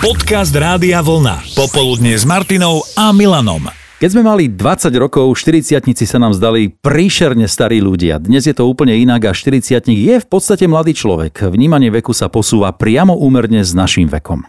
[0.00, 1.44] Podcast Rádia Vlna.
[1.52, 3.68] Popoludne s Martinou a Milanom.
[4.00, 5.76] Keď sme mali 20 rokov, 40
[6.08, 8.16] sa nám zdali príšerne starí ľudia.
[8.16, 9.60] Dnes je to úplne inak a 40
[9.92, 11.44] je v podstate mladý človek.
[11.52, 14.40] Vnímanie veku sa posúva priamo úmerne s naším vekom.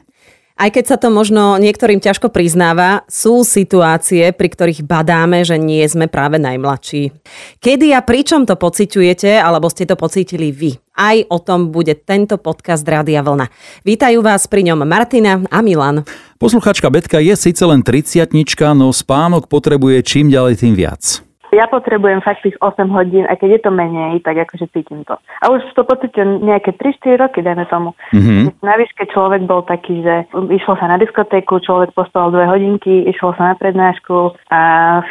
[0.62, 5.82] Aj keď sa to možno niektorým ťažko priznáva, sú situácie, pri ktorých badáme, že nie
[5.90, 7.10] sme práve najmladší.
[7.58, 10.78] Kedy a pričom to pociťujete, alebo ste to pocítili vy?
[10.94, 13.50] Aj o tom bude tento podcast Rádia Vlna.
[13.82, 16.06] Vítajú vás pri ňom Martina a Milan.
[16.38, 18.30] Posluchačka Betka je síce len 30
[18.78, 21.26] no spánok potrebuje čím ďalej tým viac.
[21.52, 25.20] Ja potrebujem fakt tých 8 hodín, aj keď je to menej, tak akože cítim to.
[25.44, 27.92] A už to pocítim nejaké 3-4 roky, dajme tomu.
[28.16, 28.64] Mm-hmm.
[28.64, 33.36] Na výške človek bol taký, že išlo sa na diskotéku, človek postoval dve hodinky, išlo
[33.36, 34.62] sa na prednášku a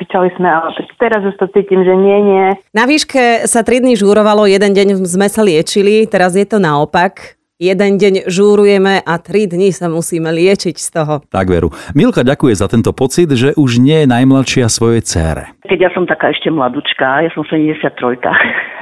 [0.01, 2.47] fičali sme, ale teraz už to cítim, že nie, nie.
[2.73, 7.41] Na výške sa 3 dní žúrovalo, jeden deň sme sa liečili, teraz je to naopak
[7.61, 11.15] jeden deň žúrujeme a tri dni sa musíme liečiť z toho.
[11.29, 11.69] Tak veru.
[11.93, 15.53] Milka ďakuje za tento pocit, že už nie je najmladšia svojej cére.
[15.71, 17.87] Keď ja som taká ešte mladučka, ja som 73.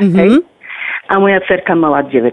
[0.01, 0.41] Mm-hmm.
[1.13, 2.33] A moja cerka mala 19.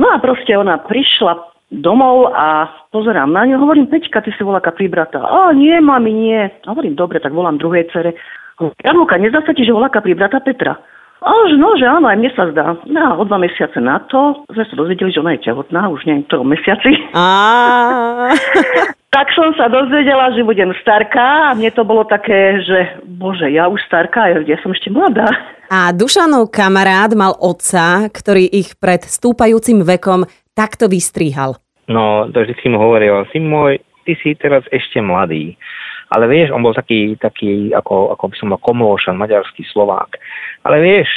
[0.00, 1.36] No a proste ona prišla
[1.68, 5.20] domov a pozerám na ňu, hovorím, Peťka, ty si volá kapribrata.
[5.20, 6.40] A nie, mami, nie.
[6.64, 8.16] Hovorím, dobre, tak volám druhej cere.
[8.84, 10.78] Janúka, nezdá sa ti, že volá kapribrata Petra?
[11.24, 12.76] Až, no, že áno, aj mne sa zdá.
[12.84, 16.04] No a o dva mesiace na to sme sa dozvedeli, že ona je tehotná, už
[16.04, 17.00] neviem, to mesiaci.
[19.14, 23.70] tak som sa dozvedela, že budem starká a mne to bolo také, že bože, ja
[23.70, 25.30] už starká, ja, ja som ešte mladá.
[25.70, 30.26] A Dušanov kamarát mal otca, ktorý ich pred stúpajúcim vekom
[30.58, 31.54] takto vystríhal.
[31.86, 35.54] No, to vždy mu hovoril, syn môj, ty si teraz ešte mladý.
[36.10, 40.18] Ale vieš, on bol taký, taký ako, ako by som mal komóšan, maďarský Slovák.
[40.66, 41.08] Ale vieš,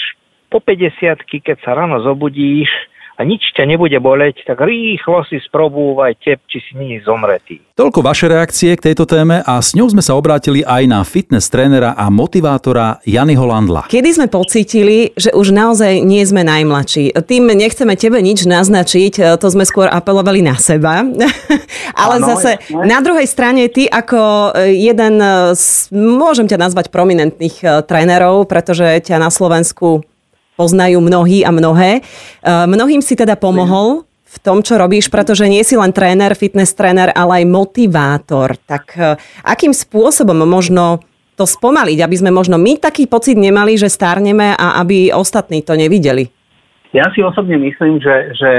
[0.54, 2.70] po 50 keď sa ráno zobudíš,
[3.18, 7.58] a nič ťa nebude boleť, tak rýchlo si sprobúvaj tep, či si nie zomretý.
[7.74, 11.50] Toľko vaše reakcie k tejto téme a s ňou sme sa obrátili aj na fitness
[11.50, 13.90] trénera a motivátora Jany Holandla.
[13.90, 17.18] Kedy sme pocítili, že už naozaj nie sme najmladší?
[17.26, 21.02] Tým nechceme tebe nič naznačiť, to sme skôr apelovali na seba.
[22.02, 22.86] Ale ano, zase jasne.
[22.86, 25.18] na druhej strane ty ako jeden
[25.58, 30.06] z, môžem ťa nazvať prominentných eh, trénerov, pretože ťa na Slovensku
[30.58, 32.02] poznajú mnohí a mnohé.
[32.02, 36.76] E, mnohým si teda pomohol v tom, čo robíš, pretože nie si len tréner, fitness
[36.76, 38.58] tréner, ale aj motivátor.
[38.66, 41.00] Tak e, akým spôsobom možno
[41.38, 45.78] to spomaliť, aby sme možno my taký pocit nemali, že starneme a aby ostatní to
[45.78, 46.34] nevideli?
[46.96, 48.52] Ja si osobne myslím, že, že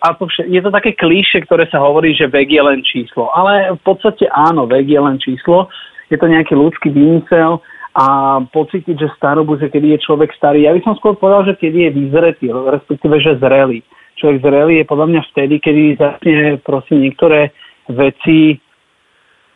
[0.00, 3.30] a to vše, je to také klíše, ktoré sa hovorí, že vek je len číslo.
[3.30, 5.70] Ale v podstate áno, vek je len číslo.
[6.10, 7.62] Je to nejaký ľudský vymysel
[7.94, 8.06] a
[8.50, 10.66] pocítiť, že starobu, že kedy je človek starý.
[10.66, 13.86] Ja by som skôr povedal, že kedy je vyzretý, respektíve, že zrelý.
[14.18, 17.54] Človek zrelý je podľa mňa vtedy, kedy začne prosím niektoré
[17.86, 18.58] veci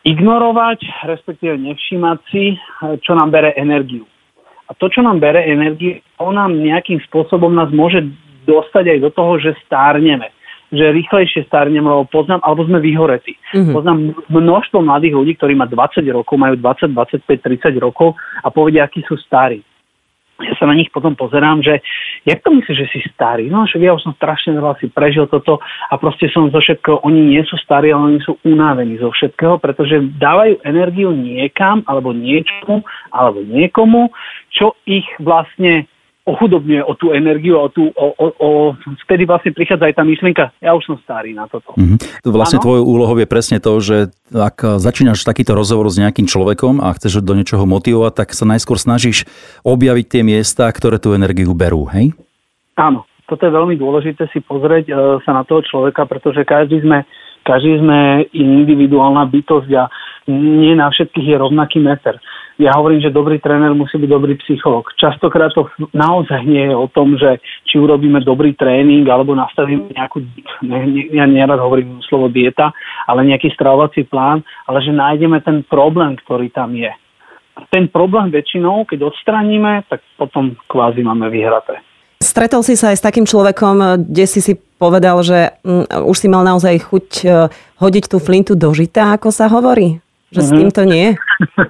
[0.07, 0.79] ignorovať,
[1.11, 2.55] respektíve nevšímať si,
[3.03, 4.07] čo nám bere energiu.
[4.71, 8.07] A to, čo nám bere energiu, to nám nejakým spôsobom nás môže
[8.47, 10.31] dostať aj do toho, že stárneme
[10.69, 13.37] že rýchlejšie starnem, lebo poznám, alebo sme vyhoretí.
[13.57, 13.73] Mm-hmm.
[13.73, 13.99] Poznám
[14.29, 18.13] množstvo mladých ľudí, ktorí má 20 rokov, majú 20, 25, 30 rokov
[18.45, 19.65] a povedia, akí sú starí.
[20.39, 21.83] Ja sa na nich potom pozerám, že
[22.23, 23.51] jak to myslíš, že si starý?
[23.51, 25.59] No však ja už som strašne veľa si prežil toto
[25.91, 29.59] a proste som zo všetkého, oni nie sú starí, ale oni sú unávení zo všetkého,
[29.59, 34.15] pretože dávajú energiu niekam, alebo niečomu, alebo niekomu,
[34.55, 35.91] čo ich vlastne
[36.29, 38.51] ochudobňuje o tú energiu, o tú, o, o, o,
[39.09, 41.73] vtedy vlastne prichádza aj tá myšlienka, ja už som starý na toto.
[41.73, 42.29] Mm-hmm.
[42.29, 42.65] Vlastne ano?
[42.69, 47.25] tvojou úlohou je presne to, že ak začínaš takýto rozhovor s nejakým človekom a chceš
[47.25, 49.25] do niečoho motivovať, tak sa najskôr snažíš
[49.65, 52.13] objaviť tie miesta, ktoré tú energiu berú, hej?
[52.77, 57.09] Áno, toto je veľmi dôležité si pozrieť uh, sa na toho človeka, pretože každý sme,
[57.43, 59.89] každý sme individuálna bytosť a
[60.29, 62.21] nie na všetkých je rovnaký meter
[62.59, 64.91] ja hovorím, že dobrý tréner musí byť dobrý psycholog.
[64.99, 70.27] Častokrát to naozaj nie je o tom, že či urobíme dobrý tréning alebo nastavíme nejakú,
[70.67, 72.75] ne, ne, ja nerad hovorím slovo dieta,
[73.07, 76.91] ale nejaký stravovací plán, ale že nájdeme ten problém, ktorý tam je.
[77.71, 81.79] Ten problém väčšinou, keď odstraníme, tak potom kvázi máme vyhraté.
[82.19, 86.27] Stretol si sa aj s takým človekom, kde si si povedal, že um, už si
[86.27, 87.47] mal naozaj chuť uh,
[87.79, 90.03] hodiť tú flintu do žita, ako sa hovorí?
[90.29, 90.59] Že s mhm.
[90.61, 91.07] týmto nie?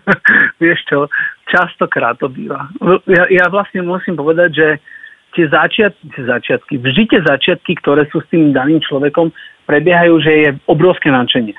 [0.62, 0.98] Vieš čo,
[1.46, 2.66] častokrát to býva.
[3.06, 4.68] Ja, ja vlastne musím povedať, že
[5.36, 9.30] tie začiatky, tie začiatky, vždy tie začiatky, ktoré sú s tým daným človekom,
[9.68, 11.54] prebiehajú, že je obrovské nadšenie.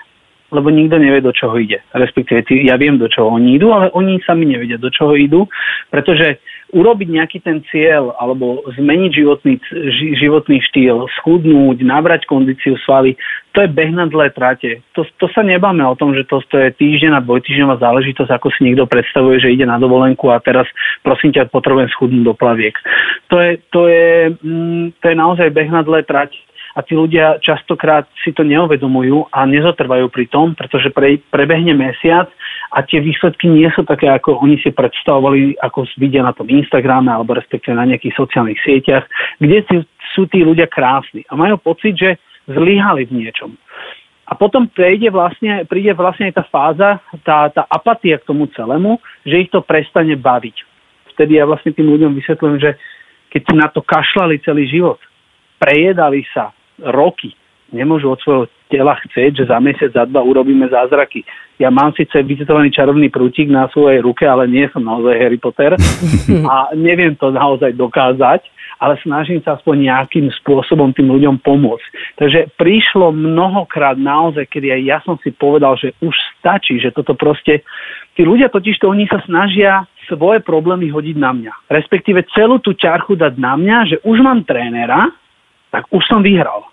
[0.49, 1.77] Lebo nikto nevie, do čoho ide.
[1.93, 5.45] Respektíve, ja viem, do čoho oni idú, ale oni sami nevedia, do čoho idú,
[5.93, 13.17] pretože urobiť nejaký ten cieľ alebo zmeniť životný, ži, životný štýl, schudnúť, nabrať kondíciu svaly,
[13.57, 14.85] to je beh na dlhé trate.
[14.93, 18.47] To, to sa nebáme o tom, že to, to je týždeň a dvojtýždňová záležitosť, ako
[18.53, 20.69] si niekto predstavuje, že ide na dovolenku a teraz
[21.01, 22.77] prosím ťa potrebujem schudnúť do plaviek.
[23.33, 26.37] To je, to je, mm, to je naozaj beh na dlhé trate
[26.77, 32.29] a tí ľudia častokrát si to neuvedomujú a nezotrvajú pri tom, pretože pre, prebehne mesiac
[32.69, 37.09] a tie výsledky nie sú také, ako oni si predstavovali, ako vidia na tom Instagrame
[37.09, 39.09] alebo respektíve na nejakých sociálnych sieťach,
[39.41, 39.65] kde
[40.13, 42.09] sú tí ľudia krásni a majú pocit, že
[42.45, 43.57] zlyhali v niečom.
[44.29, 46.89] A potom príde vlastne, príde vlastne aj tá fáza,
[47.25, 50.57] tá, tá apatia k tomu celému, že ich to prestane baviť.
[51.17, 52.77] Vtedy ja vlastne tým ľuďom vysvetľujem, že
[53.33, 55.01] keď si na to kašlali celý život,
[55.57, 56.53] prejedali sa,
[56.93, 57.33] roky
[57.71, 61.25] nemôžu od svojho tela chcieť, že za mesiac, za dva urobíme zázraky.
[61.57, 65.75] Ja mám síce vytetovaný čarovný prútik na svojej ruke, ale nie som naozaj Harry Potter
[66.53, 68.45] a neviem to naozaj dokázať,
[68.79, 72.15] ale snažím sa aspoň nejakým spôsobom tým ľuďom pomôcť.
[72.15, 77.13] Takže prišlo mnohokrát naozaj, kedy aj ja som si povedal, že už stačí, že toto
[77.17, 77.67] proste...
[78.15, 81.53] Tí ľudia totiž to oni sa snažia svoje problémy hodiť na mňa.
[81.71, 85.11] Respektíve celú tú ťarchu dať na mňa, že už mám trénera,
[85.69, 86.65] tak už som vyhral.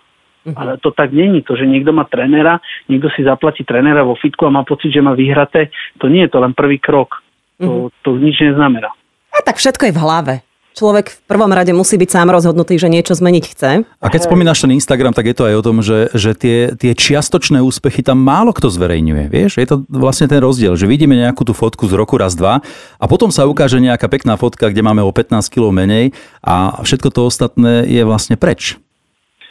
[0.47, 0.55] Uh-huh.
[0.55, 1.43] Ale to tak není.
[1.43, 5.03] To, že niekto má trénera, niekto si zaplatí trénera vo fitku a má pocit, že
[5.03, 7.19] má vyhraté, to nie je to len prvý krok.
[7.59, 8.05] To, uh-huh.
[8.07, 8.87] to nič neznamená.
[9.35, 10.33] A tak všetko je v hlave.
[10.77, 13.71] Človek v prvom rade musí byť sám rozhodnutý, že niečo zmeniť chce.
[13.97, 16.93] A keď spomínaš ten Instagram, tak je to aj o tom, že, že tie, tie
[16.93, 19.25] čiastočné úspechy tam málo kto zverejňuje.
[19.25, 22.61] Vieš, je to vlastne ten rozdiel, že vidíme nejakú tú fotku z roku raz, dva
[23.01, 26.13] a potom sa ukáže nejaká pekná fotka, kde máme o 15 kg menej
[26.45, 28.77] a všetko to ostatné je vlastne preč.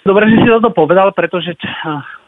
[0.06, 1.58] Dobre, že si toto povedal, pretože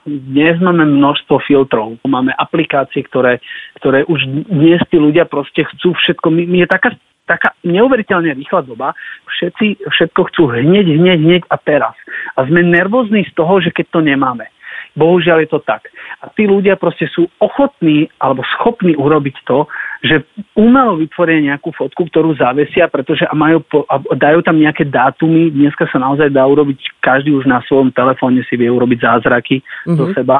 [0.02, 1.94] dnes máme množstvo filtrov.
[2.02, 3.38] Máme aplikácie, ktoré,
[3.78, 6.26] ktoré už dnes tí ľudia proste chcú všetko.
[6.26, 6.98] My, je taká,
[7.30, 8.98] taká neuveriteľne rýchla doba.
[9.30, 11.94] Všetci všetko chcú hneď, hneď, hneď a teraz.
[12.34, 14.50] A sme nervózni z toho, že keď to nemáme.
[14.98, 15.86] Bohužiaľ je to tak.
[16.18, 20.22] A tí ľudia proste sú ochotní alebo schopní urobiť to, že
[20.54, 25.50] umelo vytvoria nejakú fotku, ktorú zavesia, pretože a majú, a dajú tam nejaké dátumy.
[25.50, 29.98] Dneska sa naozaj dá urobiť, každý už na svojom telefóne si vie urobiť zázraky mm-hmm.
[29.98, 30.38] do seba.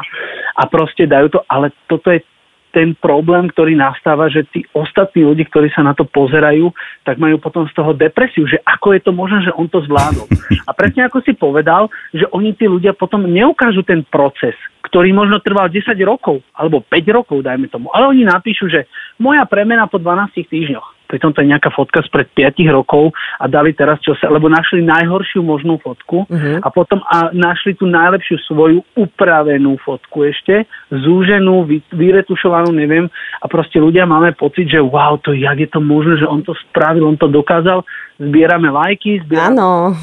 [0.55, 2.23] A proste dajú to, ale toto je
[2.69, 6.69] ten problém, ktorý nastáva, že tí ostatní ľudí, ktorí sa na to pozerajú,
[7.01, 10.29] tak majú potom z toho depresiu, že ako je to možné, že on to zvládol.
[10.69, 14.53] A presne ako si povedal, že oni tí ľudia potom neukážu ten proces,
[14.89, 17.93] ktorý možno trval 10 rokov, alebo 5 rokov, dajme tomu.
[17.93, 18.89] Ale oni napíšu, že
[19.21, 23.09] moja premena po 12 týždňoch pritom to je nejaká fotka spred 5 rokov
[23.41, 26.61] a dali teraz čo sa, lebo našli najhoršiu možnú fotku uh-huh.
[26.61, 33.09] a potom a našli tú najlepšiu svoju upravenú fotku ešte, zúženú, vy, vyretušovanú, neviem,
[33.41, 36.53] a proste ľudia máme pocit, že wow, to jak je to možné, že on to
[36.69, 37.81] spravil, on to dokázal,
[38.19, 39.55] zbierame lajky, zbierame...
[39.55, 39.95] Áno.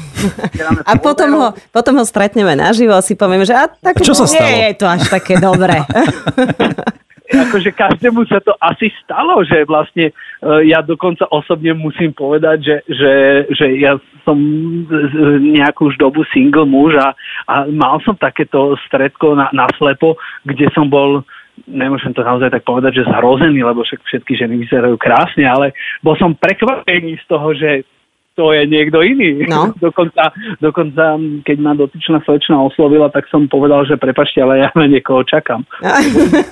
[0.51, 4.17] Zbierame a potom ho, potom ho stretneme naživo a si povieme, že a tak čo
[4.17, 4.41] sa stalo?
[4.41, 5.85] nie je to až také dobré.
[7.27, 12.75] akože každému sa to asi stalo, že vlastne uh, ja dokonca osobne musím povedať, že,
[12.87, 13.13] že,
[13.51, 14.39] že ja som
[15.43, 17.11] nejakú už dobu single muž a,
[17.51, 20.15] a mal som takéto stredko na, na slepo,
[20.47, 21.27] kde som bol
[21.65, 25.73] nemôžem to naozaj tak povedať, že zhrozený, lebo však všetky ženy vyzerajú krásne, ale
[26.05, 27.81] bol som prekvapený z toho, že
[28.37, 29.49] to je niekto iný.
[29.49, 29.73] No.
[29.89, 30.29] dokonca,
[30.61, 35.25] dokonca, keď ma dotyčná slečna oslovila, tak som povedal, že prepačte, ale ja na niekoho
[35.25, 35.65] čakám.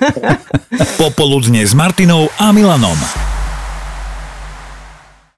[1.06, 3.35] Popoludne s Martinou a Milanom.